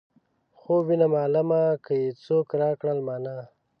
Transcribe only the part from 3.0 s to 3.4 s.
مانا.